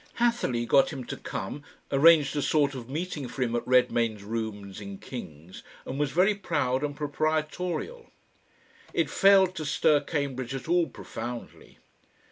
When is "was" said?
5.99-6.09